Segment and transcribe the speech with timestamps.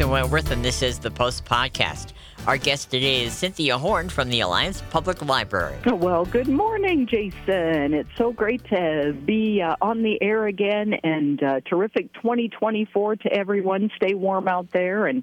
[0.00, 2.14] Jason Wentworth, and this is the Post Podcast.
[2.46, 5.76] Our guest today is Cynthia Horn from the Alliance Public Library.
[5.92, 7.92] Well, good morning, Jason.
[7.92, 13.28] It's so great to be uh, on the air again, and uh, terrific 2024 to
[13.30, 13.90] everyone.
[13.94, 15.22] Stay warm out there, and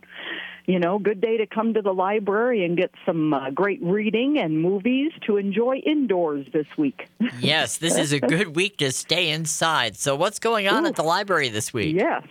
[0.67, 4.37] you know, good day to come to the library and get some uh, great reading
[4.37, 7.07] and movies to enjoy indoors this week.
[7.39, 9.95] yes, this is a good week to stay inside.
[9.95, 10.89] So, what's going on Ooh.
[10.89, 11.95] at the library this week?
[11.97, 12.27] Yes.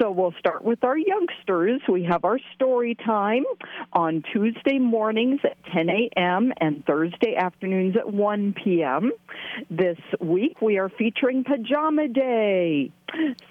[0.00, 1.82] So we'll start with our youngsters.
[1.86, 3.44] We have our story time
[3.92, 6.52] on Tuesday mornings at 10 a.m.
[6.58, 9.12] and Thursday afternoons at 1 p.m.
[9.68, 12.90] This week we are featuring Pajama Day.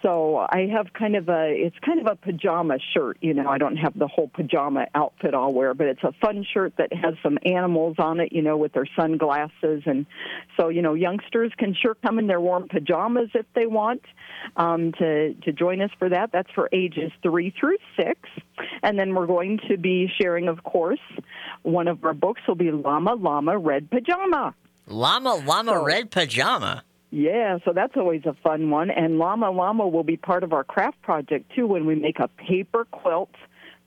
[0.02, 3.50] So I have kind of a it's kind of a pajama shirt, you know.
[3.50, 6.94] I don't have the whole pajama outfit I'll wear, but it's a fun shirt that
[6.94, 10.06] has some animals on it, you know, with their sunglasses and
[10.58, 14.04] so, you know, youngsters can sure come in their warm pajamas if they want
[14.56, 16.32] um, to to join us for that.
[16.32, 18.20] That's for ages 3 through 6.
[18.84, 21.00] And then we're going to be sharing of course
[21.64, 24.56] one of our books will be Llama Llama Red Pajama.
[24.88, 26.84] Llama Llama so, Red Pajama.
[27.12, 28.92] Yeah, so that's always a fun one.
[28.92, 32.28] And Llama Llama will be part of our craft project too when we make a
[32.28, 33.32] paper quilt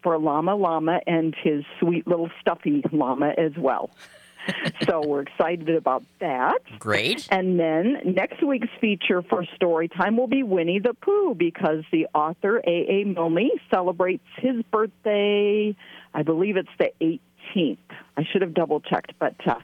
[0.03, 3.91] for Llama Llama and his sweet little stuffy llama as well.
[4.87, 6.59] so we're excited about that.
[6.79, 7.29] Great.
[7.31, 12.09] And then next week's feature for story time will be Winnie the Pooh because the
[12.15, 13.05] author A.A.
[13.05, 15.77] Milne celebrates his birthday.
[16.15, 16.91] I believe it's the
[17.55, 17.79] 18th.
[18.17, 19.55] I should have double checked, but uh,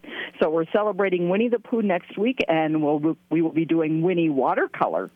[0.40, 4.30] so we're celebrating Winnie the Pooh next week, and we'll we will be doing Winnie
[4.30, 5.10] watercolor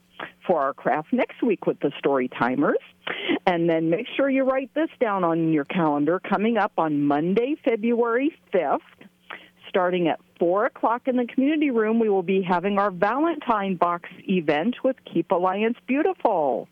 [0.46, 2.78] for our craft next week with the story timers.
[3.46, 6.20] And then make sure you write this down on your calendar.
[6.20, 8.78] Coming up on Monday, February 5th,
[9.68, 14.08] starting at 4 o'clock in the community room, we will be having our Valentine Box
[14.28, 16.68] event with Keep Alliance Beautiful.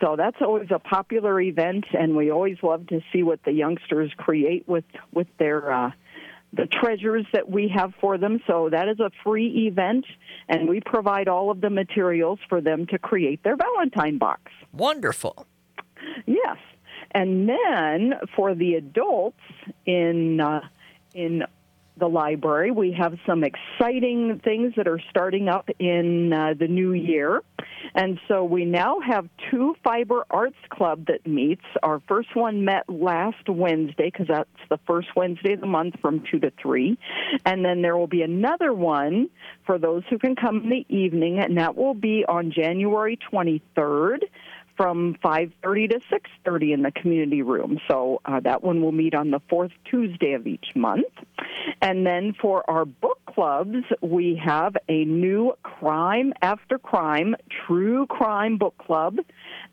[0.00, 4.12] So that's always a popular event, and we always love to see what the youngsters
[4.16, 5.90] create with with their uh,
[6.52, 8.40] the treasures that we have for them.
[8.46, 10.06] So that is a free event,
[10.48, 14.42] and we provide all of the materials for them to create their Valentine box.
[14.72, 15.46] Wonderful.
[16.26, 16.58] Yes,
[17.10, 19.40] and then for the adults
[19.84, 20.60] in uh,
[21.14, 21.44] in
[21.98, 22.70] the library.
[22.70, 27.42] We have some exciting things that are starting up in uh, the new year.
[27.94, 31.64] And so we now have two Fiber Arts Club that meets.
[31.82, 36.22] Our first one met last Wednesday because that's the first Wednesday of the month from
[36.30, 36.98] 2 to 3.
[37.44, 39.30] And then there will be another one
[39.66, 44.24] for those who can come in the evening, and that will be on January 23rd
[44.78, 47.78] from 5:30 to 6:30 in the community room.
[47.90, 51.12] So uh, that one will meet on the fourth Tuesday of each month.
[51.82, 57.34] And then for our book clubs, we have a new Crime After Crime
[57.66, 59.18] True Crime Book Club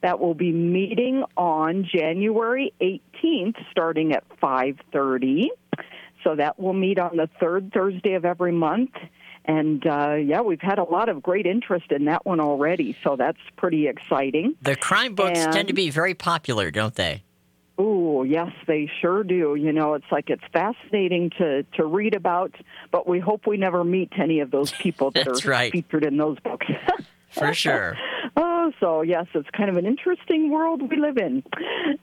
[0.01, 5.49] that will be meeting on January 18th starting at 5:30.
[6.23, 8.89] So that will meet on the third Thursday of every month
[9.47, 13.15] and uh, yeah, we've had a lot of great interest in that one already, so
[13.15, 14.55] that's pretty exciting.
[14.61, 17.23] The crime books and, tend to be very popular, don't they?
[17.77, 19.55] Oh, yes, they sure do.
[19.55, 22.55] You know, it's like it's fascinating to, to read about,
[22.91, 25.71] but we hope we never meet any of those people that are right.
[25.71, 26.67] featured in those books.
[27.31, 27.97] For sure.
[28.37, 31.43] oh, so yes, it's kind of an interesting world we live in.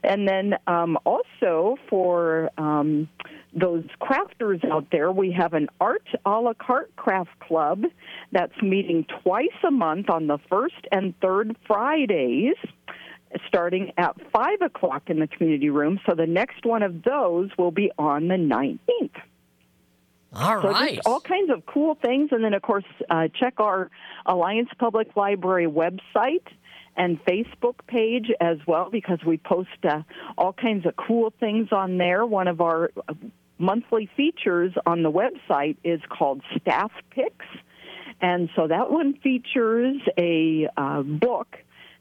[0.03, 3.09] And then um, also for um,
[3.55, 7.83] those crafters out there, we have an art a la carte craft club
[8.31, 12.55] that's meeting twice a month on the first and third Fridays
[13.47, 15.99] starting at 5 o'clock in the community room.
[16.07, 19.21] So the next one of those will be on the 19th.
[20.35, 20.99] All so right.
[21.05, 22.29] all kinds of cool things.
[22.31, 23.91] And then, of course, uh, check our
[24.25, 26.45] Alliance Public Library website
[26.95, 30.01] and Facebook page as well because we post uh,
[30.37, 32.25] all kinds of cool things on there.
[32.25, 32.91] One of our
[33.63, 37.45] monthly features on the website is called Staff Picks.
[38.21, 41.57] And so that one features a uh, book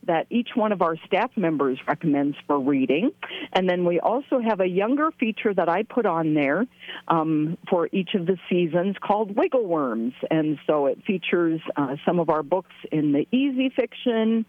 [0.07, 3.11] that each one of our staff members recommends for reading.
[3.53, 6.67] And then we also have a younger feature that I put on there
[7.09, 10.15] um, for each of the seasons called Wiggle Worms.
[10.31, 14.45] And so it features uh, some of our books in the easy fiction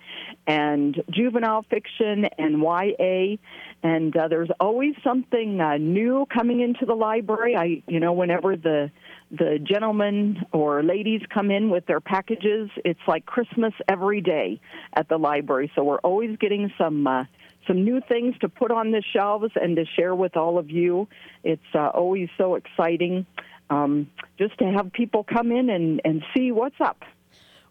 [0.48, 3.38] and juvenile fiction and YA.
[3.84, 7.56] And uh, there's always something uh, new coming into the library.
[7.56, 8.92] I, you know, whenever the
[9.34, 12.70] the gentlemen or ladies come in with their packages.
[12.86, 14.62] It's like Christmas every day
[14.94, 15.72] at the library.
[15.76, 17.26] So we're always getting some uh,
[17.68, 21.08] some new things to put on the shelves and to share with all of you.
[21.44, 23.26] It's uh, always so exciting
[23.70, 27.02] um, just to have people come in and, and see what's up.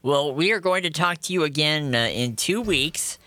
[0.02, 3.18] Well, we are going to talk to you again uh, in two weeks.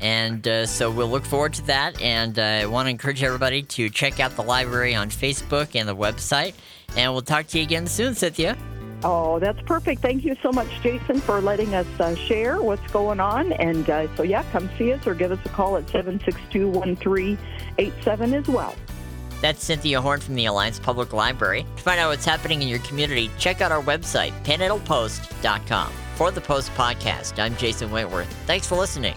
[0.00, 2.00] And uh, so we'll look forward to that.
[2.00, 5.88] And uh, I want to encourage everybody to check out the library on Facebook and
[5.88, 6.54] the website.
[6.96, 8.56] And we'll talk to you again soon, Cynthia.
[9.02, 10.00] Oh, that's perfect.
[10.00, 13.52] Thank you so much, Jason, for letting us uh, share what's going on.
[13.52, 18.34] And uh, so, yeah, come see us or give us a call at 762 1387
[18.34, 18.74] as well.
[19.42, 21.66] That's Cynthia Horn from the Alliance Public Library.
[21.76, 25.92] To find out what's happening in your community, check out our website, panhandlepost.com.
[26.14, 28.32] For the Post Podcast, I'm Jason Wentworth.
[28.46, 29.16] Thanks for listening.